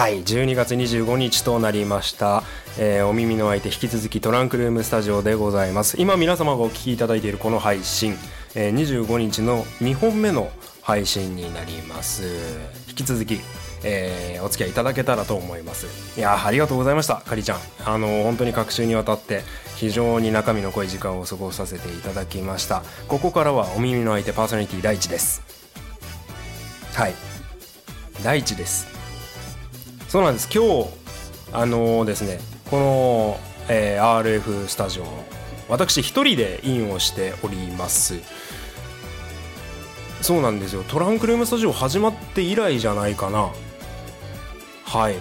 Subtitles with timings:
[0.00, 2.42] はい12月25日となりました、
[2.78, 6.00] えーお耳の相手引き続きトランクルームスタジオでございます。
[6.00, 8.16] 今皆様がお聞きいただいているこの配信、
[8.54, 10.48] えー25日の2本目の
[10.80, 12.22] 配信になります。
[12.88, 13.40] 引き続き
[13.84, 15.86] えーお付き合いいただけたらと思います。
[16.18, 17.16] いやありがとうございました。
[17.16, 17.58] かりちゃん。
[17.84, 19.42] あのー本当に各週にわたって
[19.76, 22.84] 非常に中身の濃い時間を過ごさせていただきました。
[23.06, 25.42] ここからはお耳の相手パーソナリティ第一です。
[26.94, 27.14] はい。
[28.24, 28.99] 第一です。
[30.10, 30.48] そうなんです。
[30.52, 30.88] 今日
[31.52, 35.04] あのーですねこの、えー RF スタジオ
[35.68, 38.18] 私一人でインをしております。
[40.20, 40.82] そうなんですよ。
[40.82, 43.50] トランクルームスタジオ始まって以来じゃないかな。
[44.84, 45.14] はい。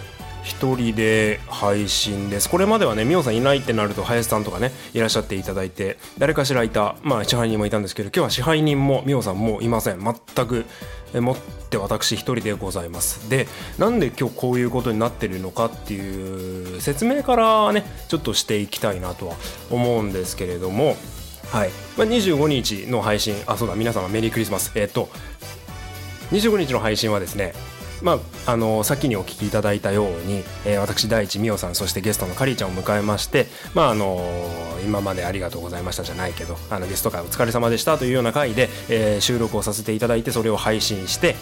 [0.44, 2.50] 一人で配信です。
[2.50, 10.00] これまではねみおさんいないってなると林さんとかねいらっしゃっていただいて誰かしらいたまあ支配人もいたんですけど今日は支配人もみおさんもいません。
[10.00, 10.66] 全く
[11.14, 11.38] えもっ
[11.70, 13.30] て私一人でございます。
[13.30, 19.36] でなんで今日こういうことになってるのかっていう説明からねちょっとしていきたいなとは
[19.70, 20.96] 思うんですけれども。
[21.52, 24.72] はい、まあ、25日の配信あそうだ皆様メリークリスマス。
[24.76, 25.10] えっ、と
[26.32, 27.54] 25日の配信はですね
[28.02, 28.14] ま
[28.46, 34.22] あ、あの先にお聞きいただいたように、えー私第一美桜さんそしてゲストのカリーちゃんを迎えまして、まああの
[34.86, 41.36] 今までありがとうございましたじゃないけどあのゲスト会お疲れ様でしたというような回で、えー収録をさせていただいてそれを配信して、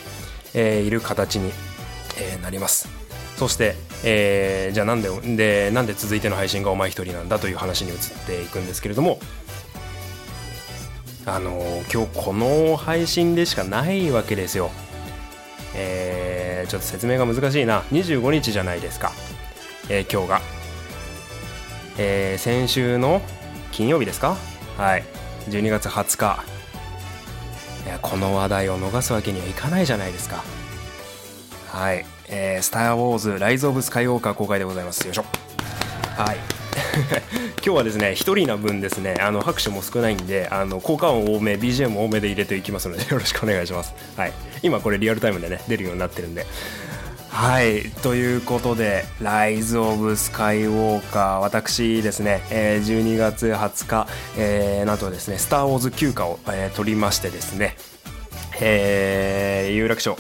[0.56, 1.52] えーいる形に、
[2.20, 2.90] えーなります。
[3.36, 9.20] そして、えーじゃあなんででなんで続いての配信がお前一人なんだという話に移っていくんですけれども
[11.28, 14.72] あの今日この配信でしかないわけですよ。
[15.76, 16.27] えー
[16.68, 17.82] ちょっと説明が難しいな。
[17.92, 19.12] 25日じゃないですか、
[19.90, 20.42] えー今日が、
[21.98, 23.22] えー先週の
[23.72, 24.36] 金曜日ですか？
[24.78, 25.04] はい。
[25.50, 26.44] 12月20日。
[27.86, 30.44] いやこの話題を逃すわけにはいかないじゃないですか。
[31.72, 35.06] はい「えースター・ウォーズ・ライズ・オブ・スカイウォーカー」公開でございます。
[35.06, 35.26] よいしょ。
[36.18, 36.38] はい。
[37.64, 43.94] 今日はですね一人な分ですねあの拍手も少ないんであの効果音多め BGM 多めで入れていきますので よろしくお願いします。
[44.16, 44.34] はい。
[44.64, 46.46] 今これリアルタイムでね出るようになってるんで。
[47.30, 47.84] はい。
[48.02, 57.76] ということで「ライズ・オブ・スカイウォーカー」私ですね、えー12月20日、えーなんとですね「スター・ウォーズ休暇を」えー取りましてですね
[58.60, 60.18] えー有楽町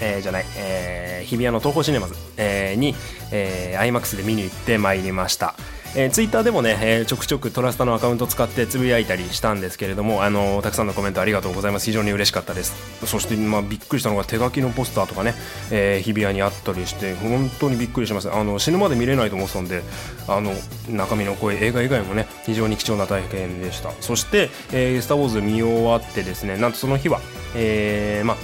[0.00, 2.94] えーじゃない、えー日比谷の東宝シネマズ、えーに、
[3.30, 5.54] えー、IMAX で見に行ってまいりました。
[5.96, 11.86] えー、ツイッターでもね、えーちょくちょくトラスタのアカウント使ってつぶやいたりしたんですけれども、あのーたくさんのコメントありがとうございます。
[11.86, 12.74] 非常に嬉しかったです。
[13.06, 15.34] そして、まあ、びっくりしたのが手書きのポスターとかね、
[15.72, 18.30] えー日比谷にあったりして本当にびっくりします。
[18.30, 19.82] あの死ぬまで見れないと思ってたんで
[20.28, 20.52] あの
[20.88, 23.90] 中身の声映画以外もね非常に貴重な体験でした。
[24.00, 27.20] そして「えースター・ウォーズ」見終わってですねなんとその日は、
[27.56, 28.36] えーまあ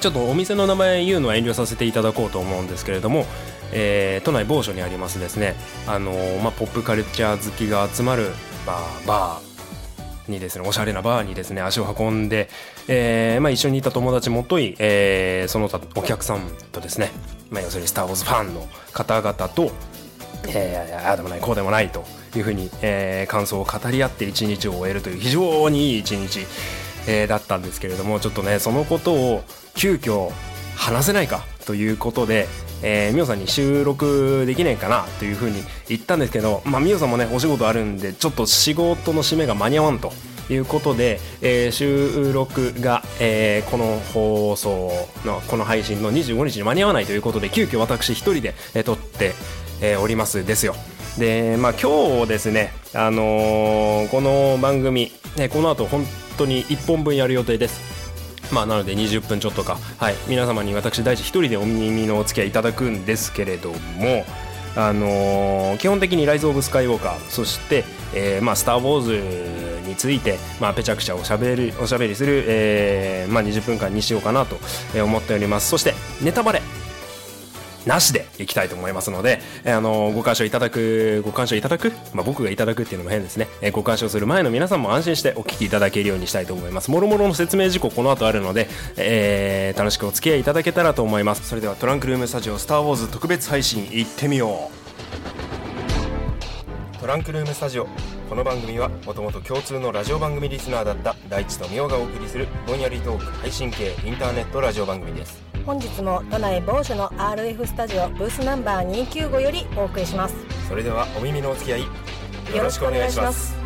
[0.00, 3.26] ちょっとお店の名前言うのは遠慮させていただこうと思うんですけれども、
[3.72, 5.54] えー都内某所にありますですね、
[5.86, 8.30] あのーまあ、ポップカルチャー好きが集まる
[8.66, 12.48] バーバーにですねおしゃれなバーにですね足を運んで、
[12.88, 16.40] えーまあ、一緒にいた友達もとい、えーその他お客さん
[16.72, 17.10] とですね、
[17.50, 19.70] まあ、要するに「スター・ウォーズ」ファンの方々と
[20.48, 22.04] えーああでもないこうでもないと
[22.36, 26.46] いうふうに、えー感想を語り合って一日を終えるという非常にいい一日、
[27.06, 29.42] えーだったんですけれどもちょっとねそのことを
[29.74, 30.30] 急遽
[30.76, 32.46] 話せないかということで、
[32.82, 40.12] えー、みおさんに収録できないかなというふうに言ったんですけど、まあ、みおさんもねお仕事あるんでちょっと仕事の締めが間に合わんと。
[40.50, 44.90] いうことで、えー収録が、えーこの放送
[45.24, 49.34] のこの配信の25日に間に合わないということで急遽私一人で、えー撮って、
[49.82, 50.74] えーおりますですよ
[51.18, 56.06] でまあ今日ですねあのーこの番組、ね、この後本
[56.38, 57.87] 当に1本分やる予定です
[58.52, 64.24] まあなので20分ちょっとか、はい、皆様に私大地一人でお耳のお付き合いいただくんですけれども、
[64.76, 67.84] あのー基本的に「ライズ・オブ・スカイウォーカー」そして
[68.14, 74.58] 「えーまあ、スター・ウォーズ」について、まあ、ぺちゃくちゃおしゃべりおしゃべりする、えーまあ、20分間にしようかなと
[75.02, 75.68] 思っております。
[75.68, 76.77] そしてネタバレ。
[77.88, 86.90] なしでいきたいと思いますので、えあのご鑑賞いただくご鑑賞いただく、まあ、僕がいただくっていうのも変ですね、えご鑑賞する前の皆さんも安心してお聞きいただけるようにしたいと思います。
[86.90, 88.68] もろもろの説明事項この後あるので、
[88.98, 91.48] えー楽しくお付き合いいただけたらと思います。
[91.48, 94.70] それではトランクルームスタジオスター・ウォーズ特別配信行ってみよ
[96.94, 96.98] う。
[96.98, 97.86] トランクルームスタジオ
[98.28, 105.47] この番組はもともと共通のラジオ番組リスナーだった大地とみおがお送りするぼんやりトーク配信系インターネットラジオ番組です。
[105.68, 110.34] 本日も都内某所の RF スタジオブースナンバー295よりお送りします。
[110.66, 113.57] それではお耳のお付き合いよろしくお願いします。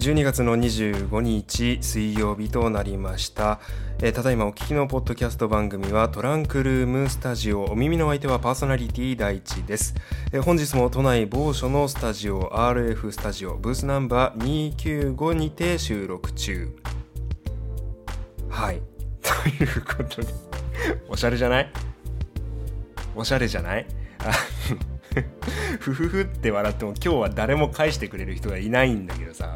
[0.00, 3.60] 12月の25日水曜日となりました、
[4.00, 9.94] えーただいまお聞きのポッドキャスト番組はトランクルームスタジオお耳の相手はパーソナリティ第一です、
[10.32, 16.74] えー本日も都内某所のスタジオ RF スタジオブースナンバー295にて収録中。
[18.48, 18.80] はい。
[19.22, 20.28] ということで
[21.08, 21.70] おしゃれじゃない？
[23.14, 23.86] おしゃれじゃない？
[25.80, 29.54] ふふふって笑っても今日は誰も返してくれる人がいないんだけどさ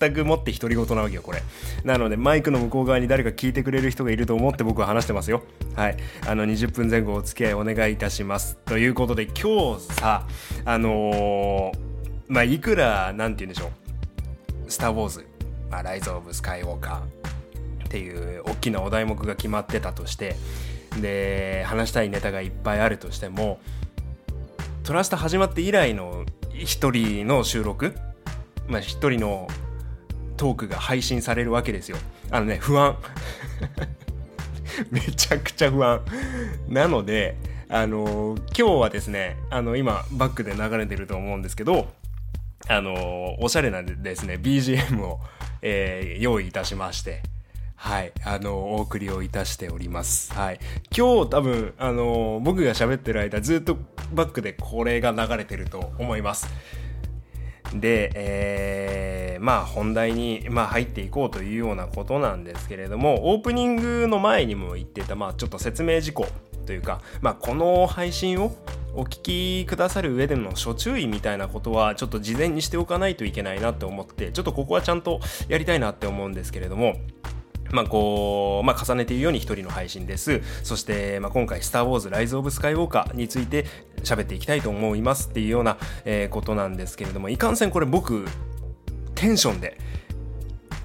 [0.00, 1.42] 全くもって独り言なわけよこれ。
[1.84, 5.42] なのでマイクの向こう側に誰か聞いてくれる人がいると思って僕は話してますよ。
[5.74, 5.96] はい。
[6.26, 8.56] あの20分前後お付き合いお願いいたします。
[8.64, 10.26] ということで今日さ
[10.64, 11.88] あのー
[12.28, 13.70] まあいくらなんて言うんでしょ
[14.66, 15.26] う「スター・ウォーズ」
[15.70, 17.00] まあ「ライズ・オブ・スカイ・ウォーカー」
[17.86, 20.36] っていう大きなお題目が決まってたとして
[21.00, 23.60] で話したいネタがいっぱいあるとしても
[24.88, 26.24] トラスト始まって以来の
[26.54, 27.94] 一人の収録
[28.68, 29.46] まあ一人の
[30.38, 31.98] トークが配信されるわけですよ
[32.30, 32.96] あのね不安
[34.90, 36.00] めちゃくちゃ不安
[36.70, 37.36] なので
[37.68, 41.92] あの今日はですねあの今バックで流れてると思うんですけど
[42.66, 45.20] あのおしゃれなですね BGM を、
[45.60, 47.20] えー用意いたしまして
[47.80, 50.32] はい、あの、お送りをいたしております。
[50.34, 50.58] はい。
[50.94, 53.78] 今日多分、あの、僕が喋ってる間ずっと
[54.12, 56.48] バックでこれが流れてると思います。
[57.74, 66.26] で、えーまあ本題に、まあ、入っていこうというようなことなんですけれども、オープニングの前にも言ってた、まあちょっと説明事項
[66.66, 68.56] というか、まあこの配信を
[68.94, 76.96] お聞きくださる上での諸注意みたいなことはちょっと事前にしておかないといけないなって思って、ちょっとここはちゃんとやりたいなって思うんですけれども、
[77.72, 80.40] まあこう、まあ重ねているように一人の配信です。
[80.62, 83.66] そして、まあ今回、スター・ウォーズ・ライズ・オブ・スカイ・ウォーカーについて
[84.02, 88.26] 喋っていきたいと思いますっていうような、えーことなんですけれども、いかんせんこれ僕、
[89.14, 89.78] テンションで、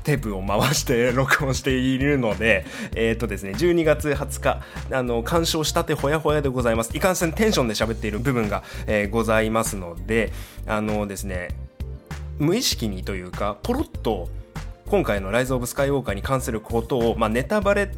[0.03, 2.65] テープを回して録音しているので、
[2.95, 6.95] えっ、とですね、12月20日、あの、鑑賞したてほやほやでございます。
[6.95, 10.31] いかんせんテンションで喋っている部分が、えーございますので、
[10.67, 11.49] あのですね、
[12.37, 14.29] 無意識にというか、ポロッと、
[14.87, 17.91] 今回の「ライズ・オブ・スカイウォーカー」に関することを、まあ、ネタバレ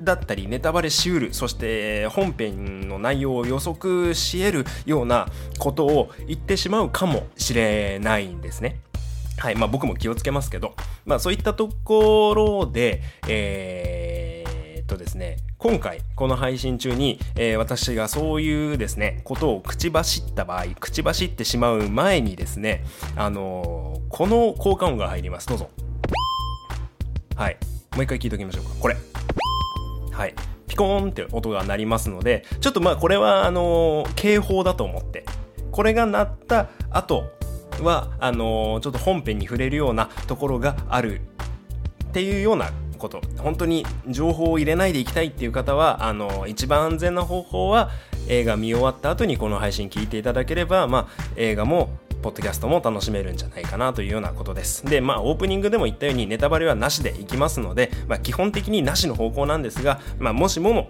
[0.00, 5.26] だったりネタバレしうるそして本編の内容を予測し得るような
[5.58, 8.80] ことを言ってしまうかもしれないんですね。
[9.38, 10.74] はいまあ、僕も気をつけますけど、
[11.04, 22.84] まあ、そういったところで、えーとですね、今回この配信中に、えー私がそういうですねことを口走った場合口走ってしまう前にですね、
[23.16, 25.70] あのーこの効果音が入りますどうぞ。
[27.36, 27.58] はい。
[27.94, 28.70] もう一回聞いておきましょうか。
[28.80, 28.96] これ。
[30.10, 30.34] はい。
[30.66, 35.26] ピコーンって音が鳴りますので、ちょっとまあこれはあのー警報だと思って、
[35.70, 37.24] これが鳴った後
[37.82, 41.20] は、あのーちょっと本編に触れるようなところがある
[42.06, 47.90] っていうようなこと本当に情報を入れないでいきたいっていう方はあの一番安全な方法は
[48.28, 51.90] 映画見終わった後にこの配信聞いていただければ、まあ、映画も
[52.26, 60.88] ポッドキャストも楽しめるんじゃないかなというようなことですでまあオープニングでも言ったようにネタバレはなしでいきますので、まあ、基本的になしの方向なんですが、まあ、もしもの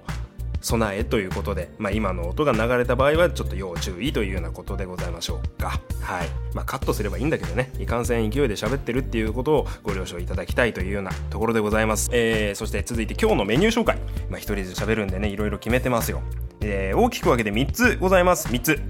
[0.63, 5.79] 備えということで、まあ、今の音が流れた場合はちょっと要注意というようなことでございましょうか。
[6.01, 6.29] はい。
[6.55, 12.09] まあ、カットすればいいんだけどね、いかんせん勢いで喋ってるっていうことをご了承いただきたいというようなところでございます。
[12.13, 13.99] えー、そして続いて今日のメニュー紹介。
[14.31, 16.23] まあ、一人で喋るんでね、いろいろ決めてますよ。
[16.63, 18.49] えー、大きく分けて3つございます。
[18.49, 18.81] 3つ。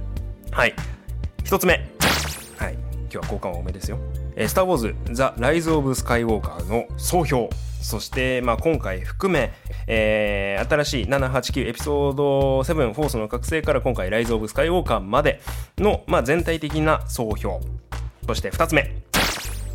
[0.53, 0.75] はい。
[1.45, 1.96] 1つ目。
[3.13, 3.99] 今日は交換多めですよ。
[4.37, 7.49] えースター・ウォーズ・ザ・ライズ・オブ・スカイ・ウォーカーの総評。
[7.83, 9.53] そして、まあ、今回含め、
[9.87, 15.41] えー新しい789エピソード7フォースの覚醒から今回ライズ・オブ・スカイ・ウォーカーまで
[15.79, 17.61] の、まあ、全体的な総評。
[18.27, 19.07] そして2つ目。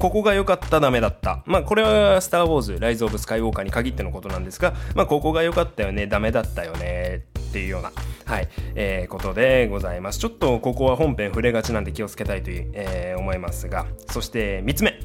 [0.01, 1.43] ここが良かった、ダメだった。
[1.45, 7.91] まあ、これは、スター・ウォーズ、ライズ・オブ・スカイ・ウォーカーに限ってのことなんですが、まあ、ここが良かったよね、ダメだったよね、っていうような、
[8.25, 10.19] はい、えーことでございます。
[10.19, 14.97] ちょっと、ここは本編触れがちなんで気をつけたいという、えー思いますが、そして、3つ目。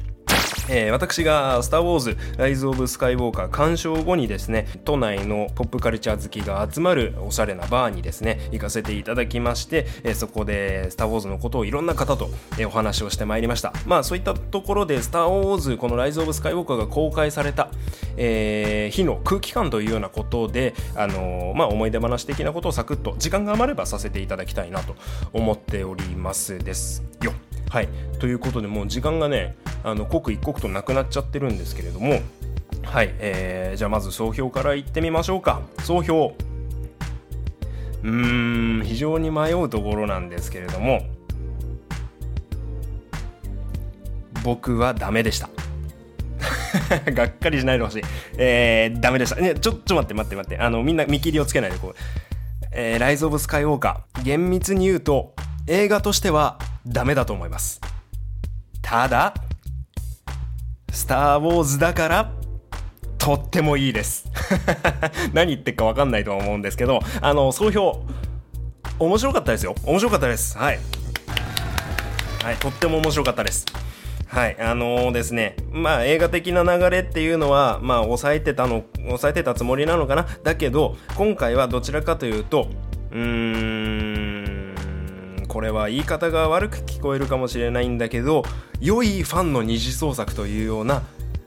[0.69, 17.69] えー私が「スター・ウォーズ・ライズ・オブ・スカイ・ウォーカー」鑑賞後にですね都内のポップカルチャー好きが集まるおしゃれなバーにですね行かせていただきまして、えーそこで「スター・ウォーズ」のことをいろんな方と、えーお話をしてまいりましたまあそういったところで「スター・ウォーズ」この「ライズ・オブ・スカイ・ウォーカー」が公開された、
[18.17, 24.95] えー日の空気感というようなことで、あのまあ、思い出話的なことをサクッと時間が余ればさせていただきたいなと
[25.33, 27.33] 思っておりますですよ。
[27.69, 32.21] はい、ということでもう時間がねあの刻一刻となくなっちゃってるんですけれども
[32.83, 35.61] はい、えーじゃあまず総評からいってみましょうか。
[35.83, 36.33] 総評。
[38.03, 41.01] うーん非常に迷うところなんですけれども
[44.43, 45.49] 僕はダメでした。
[47.13, 48.01] がっかりしないでほしい。
[48.37, 49.35] えー、ダメでした。
[49.37, 50.57] ね、ちょ、ちょ、待って待って待って。
[50.57, 51.95] あの、みんな見切りをつけないでこう。
[52.71, 54.23] えー、ライズ・オブ・スカイウォーカー。
[54.23, 55.33] 厳密に言うと、
[55.67, 57.81] 映画としてはダメだと思います。
[58.81, 59.33] ただ、
[60.91, 62.31] スター・ウォーズだから、
[63.17, 64.25] とってもいいです。
[65.33, 68.05] 何言ってるかわかんないとは思うんですけど、あの、総評、
[68.99, 69.75] 面白かったですよ。
[69.83, 70.57] 面白かったです。
[70.57, 70.79] はい。
[72.43, 73.65] はい、とっても面白かったです。
[74.27, 80.27] はい、あのー、ですね、まあ映画的な流れっていうのは、まあ抑えてたの、抑えてたつもりなのかな？
[80.43, 82.67] だけど、今回はどちらかというと、
[83.11, 83.19] うー
[85.43, 88.43] ん、これは言い方が悪く聞こえるかもしれないんだけど、
[88.79, 91.03] 良いファンの二次創作というような、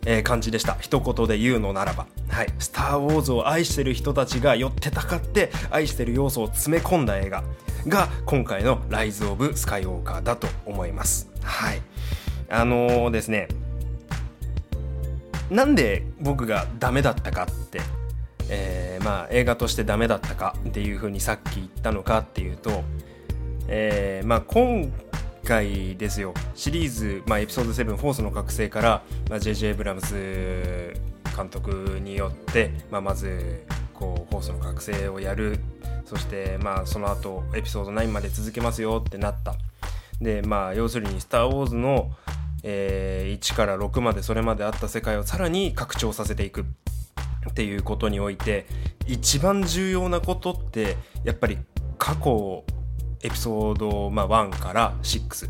[0.07, 0.77] えー、感じでした。
[0.81, 2.07] 一言で言うのならば。
[2.29, 2.49] はい。
[2.59, 7.45] スター・ウォーズを愛してる人たちが寄ってたかって愛してる要素を詰め込んだ映画
[7.87, 11.31] が今回のライズ・オブ・スカイウォーカーだと思います。
[11.43, 11.83] はい。
[12.51, 13.49] あのー、ですね
[15.51, 17.81] なんで僕がダメだったかって、
[18.49, 22.83] えー、まあ映画としてダメだったかっていうふうにさっき言ったのかっていうと、
[23.69, 24.93] えー、まあ今
[25.45, 29.71] 回ですよシリーズ、まあ、エピソード7「フォースの覚醒」から、まあ、J.J.
[29.71, 30.95] エブラムス
[31.37, 33.65] 監督によって、まあ、まず
[33.95, 35.59] こう「フォースの覚醒」をやる
[36.05, 39.55] そしてまあその後エピソード9まで続けますよってなった
[40.21, 42.11] でまあ要するに「スター・ウォーズ」の
[42.63, 46.65] えー、1から6までそれまであった世界をさらに拡張させていく。
[47.49, 48.67] っていうことにおいて
[49.07, 51.59] 一番重要なことってやっぱり
[51.99, 52.65] 過去
[53.23, 55.49] エピソード、まあ、1から6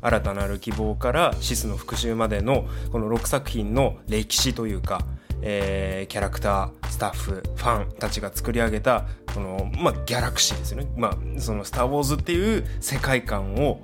[0.00, 5.00] 新たなる希望からシスの復讐までのこの6作品の歴史というか、
[5.40, 13.80] えー、キャラクタースタッフファンたちが作り上げたこの、まあ、ギャラクシーですよね、まあ、その「スター・ウォーズ」っていう世界観を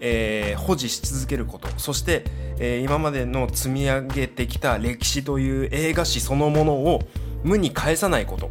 [0.00, 1.68] えー、保持し続けること。
[1.78, 2.24] そして、
[2.58, 7.02] えー、今までの積み上げてきた歴史という映画史そのものを
[7.44, 8.50] 無に返さないこと。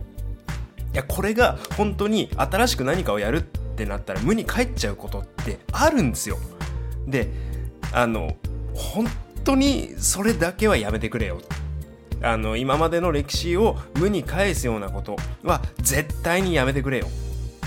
[0.93, 6.37] いやこれが本当に新しく何かをやるってなったら無に返っちゃうことってあるんですよ。
[7.05, 7.29] で
[7.91, 8.37] あの
[8.73, 9.05] 本
[9.43, 11.41] 当にそれだけはやめてくれよ。
[12.21, 17.07] あの今までの歴史を無に返すようなことは絶対にやめてくれよ。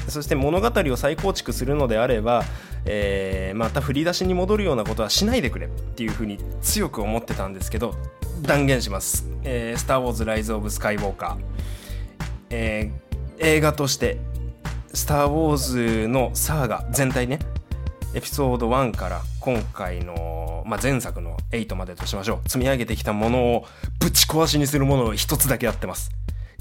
[0.08, 2.42] そして物語を再構築するのであれば
[2.90, 7.94] えー、また振り出しに戻るようなことはしないでくれっていうふうに強く思ってたんですけど
[8.40, 9.28] 断言します。
[9.44, 11.36] えー、スター・ウォーズ・ライズ・オブ・スカイ・ウォーカー。
[12.50, 14.18] えー、映画として、
[14.94, 17.40] スター・ウォーズのサーガ全体ね、
[18.14, 22.48] エピソード1から今回の、まあ、前作の8までとしましょう。
[22.48, 23.66] 積み上げてきたものを
[23.98, 26.10] ぶち壊しにするものを一つだけやってます。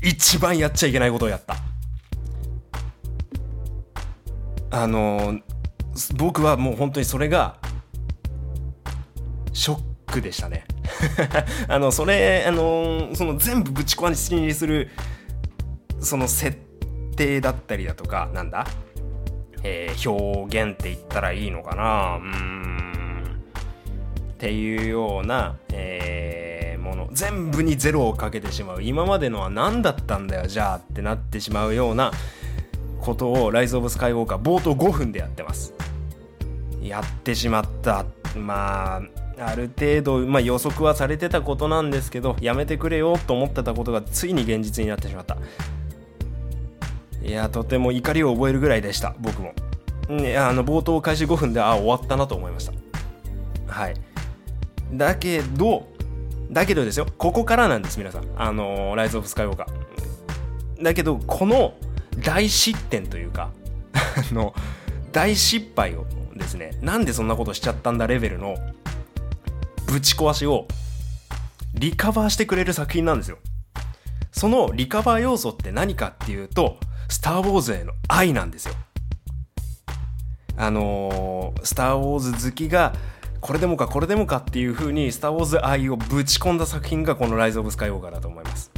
[0.01, 1.57] 一番やっちゃいけないことをやった。
[4.71, 5.56] あのー
[6.15, 7.57] 僕はもう本当にそれが
[9.53, 9.79] ショッ
[10.11, 10.65] クでしたね。
[11.67, 14.89] あのそれあのその全部ぶち壊しにする
[15.99, 16.57] その設
[17.15, 18.67] 定だったりだとかなんだ、
[19.63, 22.17] えー、表現って言ったらいいのかな？
[22.17, 23.41] うん。
[24.31, 27.09] っていうような、えー、もの。
[27.11, 28.83] 全部にゼロをかけてしまう。
[28.83, 32.11] 今までのは何だったんだよじゃあってなってしまうような
[33.01, 35.73] ことをライズ・オブ・スカイウォーカー冒頭5分でやってます。
[36.81, 38.05] やってしまった。
[38.35, 39.01] まあ
[39.39, 45.37] ある程度、まあ、予測はされてたことなんですけどやめてくれよと思ってたことがついに現実になってしまった。
[47.21, 49.53] いやとても怒りを覚えるぐらいでした僕も、
[50.07, 52.73] ね、あの冒頭開始5分であ終わったなと思いました。
[53.67, 53.95] はい。
[54.93, 55.87] だけど
[56.49, 57.05] だけどですよ。
[57.17, 58.23] ここからなんです皆さん。
[58.37, 61.73] あのー、ライズ・オブ・スカイウォーカーだけどこの
[62.23, 63.51] 大失点というか
[63.93, 64.53] あの
[65.11, 66.05] 大失敗を
[66.37, 66.77] ですね。
[66.81, 68.55] なんでそんなことしちゃったんだレベルの
[69.87, 70.67] ぶち壊しを
[71.73, 73.37] リカバーしてくれる作品なんですよ。
[74.31, 76.77] そのリカバー要素って何かっていうと
[77.09, 78.75] スター・ウォーズへの愛なんですよ。
[80.57, 82.93] あのー、スター・ウォーズ好きが
[83.41, 88.71] これでもかこれでもかっていう風にスター・ウォーズ愛をぶち込んだ作品がこのライズ・オブ・スカイウォーカーだと思います。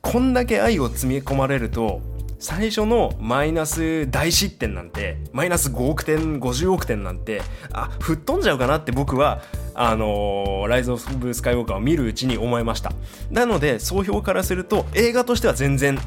[0.00, 2.00] こんだけ愛を積み込まれると
[2.44, 7.40] 最初のマイナス大失点なんてマイナス5億点50億点なんて
[7.72, 9.40] あ吹っ飛んじゃうかなって僕は
[9.72, 12.92] あのー、ライズ・オブ・スカイウォーカーを見るうちに思いました。
[13.30, 15.98] なので総評からすると映画としては全然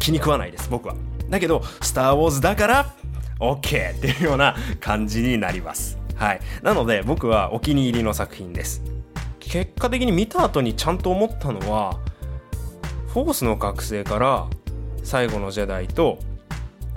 [0.00, 0.94] 気に食わないです僕は。
[1.28, 2.94] だけど「スター・ウォーズ」だから
[3.38, 5.98] OK っていうような感じになります。
[6.14, 6.40] はい。
[6.62, 8.82] なので僕はお気に入りの作品です。
[9.38, 12.00] 結果的に見た後にちゃんと思ったのは
[13.08, 14.46] フォースの覚醒から
[15.04, 16.18] 最後のジェダイと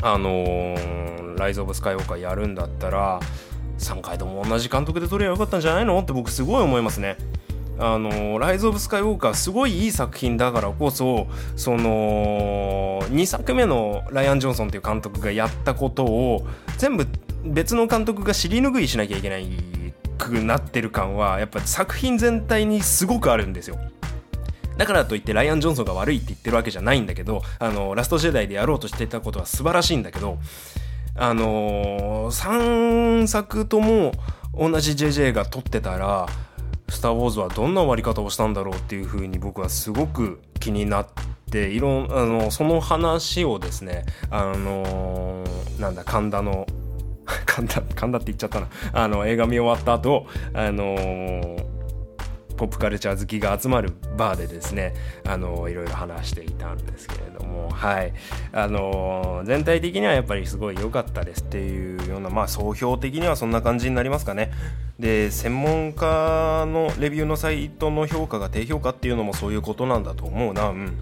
[0.02, 3.20] あのー、ライズ・オブ・スカイウォーカーやるんだったら
[3.80, 6.00] 3回とも同じ監督で撮ればよかったんじゃないの？
[6.00, 7.18] って僕すごい思いますね
[7.80, 16.48] あのライズ・オブ・スカイウォーカーすごいいい作品だからこそその2作目のライアン・ジョンソンっていう監督がやったことを
[16.78, 17.08] 全部
[17.46, 19.48] 別の監督が尻拭いしなきゃいけない
[20.18, 23.78] くなってる感はやっぱ作品全体にすごくあるんですよ。
[24.78, 30.38] だからといってライアン・ジョンソンが悪いって言ってるわけじゃないんだけどあのラストジェダイでやろうとしてたことは素晴らしいんだけど
[31.16, 34.12] あのー、3作とも
[34.54, 36.28] 同じ JJ が撮ってたら
[36.90, 41.08] 「スター・ウォーズ」はどんな終わり方をしたんだろうっていうふうに僕はすごく気になっ
[41.50, 46.68] ていろあのその話をですねあのー、なんだ神田の
[47.48, 48.68] 神田神田って言っちゃったな。
[48.94, 51.77] あの映画見終わった後あのー
[52.58, 54.94] ポップカルチャー好きが集まるバーでですね
[55.26, 58.14] あのいろいろ話していたんですけれどもはい。
[58.52, 64.52] あの全体的にはやっぱりすごい良かったですっていうようなまあ総評的にはそんな感じになりますかね。
[65.00, 70.70] で専門家のレビューのサイトの評価が低評価っていうのもそういうことなんだと思うな。
[70.70, 70.98] うん。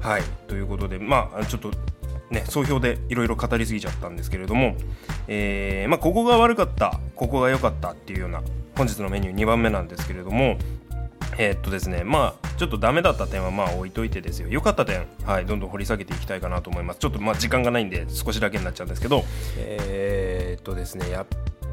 [0.00, 0.22] はい。
[0.48, 1.70] ということでまあちょっと
[2.30, 4.76] ね、総評でいろいろ語りすぎちゃったんですけれども、
[5.28, 8.42] えーまあ、ここが悪かったここが良かったっていうような
[8.76, 10.58] 本日のメニュー2番目なんですけれども
[11.36, 14.48] えー、っとですねまあちょっとダメだった点はまあ置いといてですよ。
[14.48, 17.00] 良かった点はいどんどん掘り下げていきたいかなと思います。
[17.00, 19.24] ちょっとまあ時間がないんで少しだけになっちゃうんですけど。
[19.56, 21.26] えー、っとですねやっ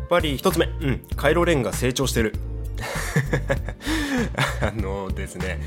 [0.10, 0.65] ぱり1つ目。
[0.65, 1.00] うん。
[1.15, 2.36] カイロレンが成長してる。
[4.62, 5.62] あのですね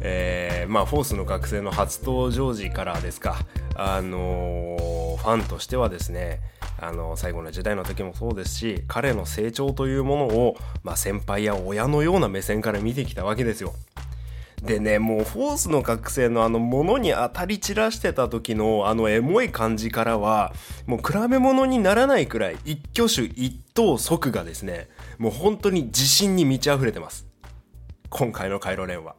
[0.00, 3.38] えー、まあフォースの学生の初登場時からですか。
[3.74, 6.40] あのー、ファンとしてはですね
[6.82, 13.72] あの最後の時代の時もそうですし彼の成長というものを、まあ、先輩や親のような目線から見てきたわけですよ。
[14.62, 20.52] でねもうフォースの覚醒のあの物に当たり散らしてた時のあのエモい感じからは
[20.86, 27.26] もう比べ物にならないくらい一挙手一投足がですねもう本当に自信に満ち溢れてます
[28.08, 29.16] 今回のカイロレンは。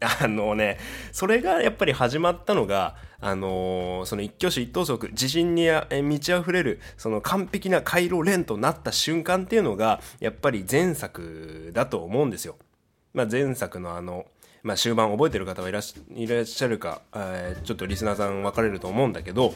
[0.00, 0.78] あのね
[1.12, 5.68] それがやっぱり始まったのがあのー、その一挙手一投足自信に
[6.02, 12.56] 満ち溢れるその完璧な回路連となった瞬間っていうのがやっぱり前作だと思うんですよ。
[13.14, 14.26] まあ、前作のあの、
[14.62, 19.54] まあ、終盤覚えてる方はいらっしゃるか、えー、ちょっとリスナーさん分かれると思うんだけど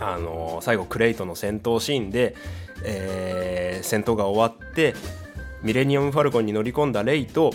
[0.00, 2.36] あのー、最後クレイトの戦闘シーンで、
[2.84, 4.94] え、戦闘が終わって
[5.62, 7.52] ミレニアム・ファルコンに乗り込んだレイと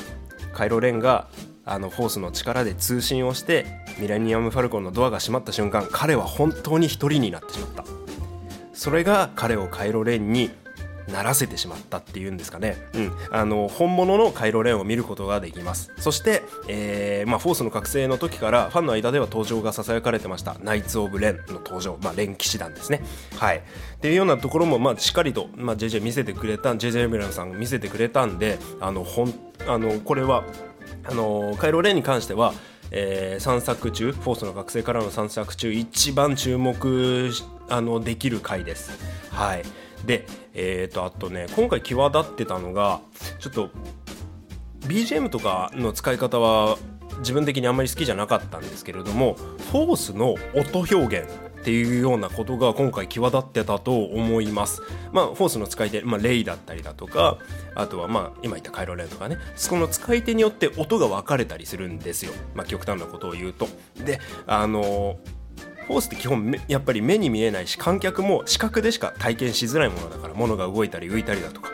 [0.52, 1.28] カイロ・レンが
[1.70, 3.66] あのフォースの力で通信をして
[4.00, 7.86] ミレニアム・ファルコンのドアが閉まった瞬間彼は本当に一人になってしまった。
[8.74, 10.52] それが彼をカイロ・レンに
[11.12, 15.92] ならせてしまったっていうんですかね、うん、あの本物のカイロ・レンを見ることができます。
[15.98, 20.58] そして、えーまあ、フォースの覚醒の時からファンの間では登場がささやかれてました。
[20.62, 23.02] ナイツ・オブ・レンの登場、まあ、レン騎士団ですね。
[23.38, 23.58] はい。
[23.58, 23.62] っ
[24.00, 29.34] ていうようなところも、まあ、しっかりと、まあ、JJ 見せてくれた JJ ミランさん見せてくれたんであのほん
[29.68, 30.44] あのこれは
[31.04, 32.54] あのカイロ・レンに関しては、
[32.92, 37.32] えー、3作中フォースの学生からの3作中一番注目
[37.70, 38.92] あのできる回です。
[39.32, 39.64] はい
[40.06, 43.02] で、えーと、あとね今回際立ってたのが
[43.40, 43.70] ちょっと
[44.82, 46.78] BGM とかの使い方は
[47.20, 49.34] 自分的にあんまり好きじゃなかったんですけれども
[49.72, 51.28] フォースの音表現
[51.60, 54.82] っていうようなことが今回際立ってたと思います。
[55.12, 57.38] まあ、フォースの使い手、まあ、レイだったりだとか、
[57.76, 62.32] あとはまあ、今言ったカイロレンとかね、その使い手によって音が分かれたりするんですよ。
[62.56, 63.68] まあ、極端なことを言うと。
[63.98, 65.18] で、あの
[65.88, 71.72] フォースって基本やっぱり目に見えないし観客も視覚でしか体験しづらいものだから物が動いたり浮いたりだとか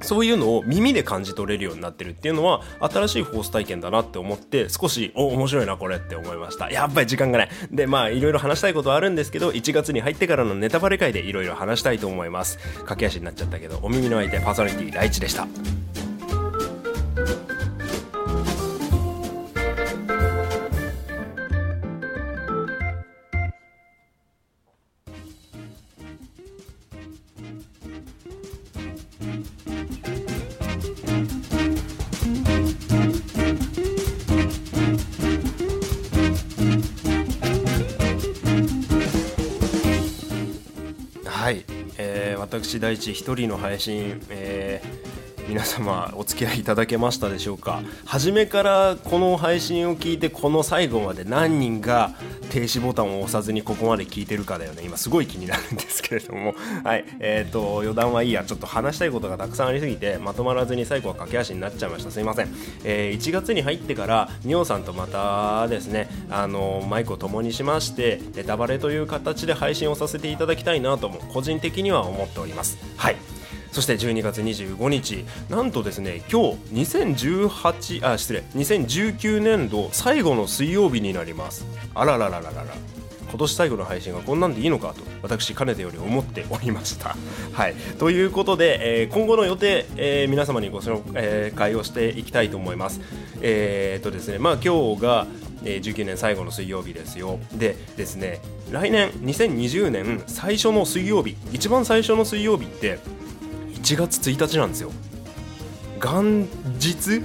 [0.00, 6.70] そういうのを耳で感じ取れるようになってるっていうのは新しいフォース体験だなって思って少しお面白いなこれって思いました。
[6.70, 7.48] やっぱり時間がない。
[7.70, 12.58] でまあいろいろ話したいことはあるんですけど1月に入ってからのネタバレ会でいろいろ話したいと思います。
[12.84, 15.46] 駆け足になっちゃったけどお耳の相手パーソナリティ第一でした。
[42.60, 47.82] 私大地一人の配信、えー、皆様お付き合いいただけましたでしょうか？
[48.04, 52.12] 初めからこの配信を聞いてこの最後まで何人が
[52.48, 54.82] 停止ボタンを押さずにここまで聞いてるかだよね。
[54.84, 56.54] 今すごい気になるんですけれども。
[56.82, 57.04] はい。
[57.20, 58.44] えーと余談はいいや。
[58.44, 62.10] ちょっと話したいことがたくさんありすぎてまとまらずに最後は駆け足になっちゃいました。
[62.10, 62.48] すいません、
[62.84, 72.78] えー、1月に入ってからニオさんとまたですねあのマイクを共にしましてネタバレという形で配信をさせていただきたいなとも個人的には思っております。
[72.96, 73.37] はい。
[73.72, 75.24] そして12月25日。
[75.48, 81.66] なんとですね今日2018あ失礼2019年度最後の水曜日になります。
[81.94, 82.98] あらららららら。
[83.30, 87.14] 今年最後の配信がこんなんでいいのかと私かねてより思っておりました。
[87.52, 93.00] はい、ということで、えー、今後の予定、えー、皆様にご紹介をしていきたいと思います。
[93.42, 95.26] えー、っとですねまあ、今日が
[95.64, 97.38] え19年最後の水曜日ですよ。
[97.52, 102.98] でですね来年2020年最初の水曜日一番最初の水曜日って
[103.88, 104.92] 1月1日なんですよ。
[105.98, 106.46] 元
[106.78, 107.22] 日？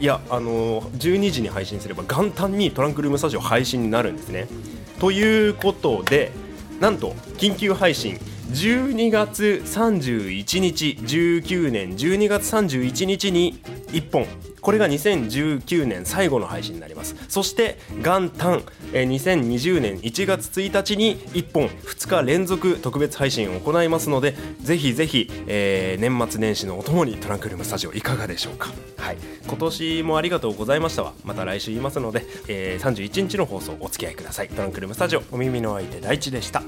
[0.00, 4.48] いやあの12時に配信すれば元旦にトランクルームスタジオ配信になるんですね。
[4.98, 6.32] ということで
[6.80, 8.16] なんと緊急配信
[8.50, 13.60] 12月31日19年12月31日に
[13.92, 14.26] 1本
[14.60, 17.16] これが2019年最後の配信になります。
[17.28, 28.70] そして元旦2020年1月1日に1本2日連続特別配信を行いますのでぜひぜひ、えー、年末年始のおともにトランクルームスタジオいかがでしょうか。
[28.96, 29.16] はい。
[29.46, 31.12] 今年もありがとうございましたわ。
[31.24, 34.48] また来週言いますので、えー、31日の放送お付き合いください。
[34.48, 36.62] トランクルームスタジオお耳の相手大地でした。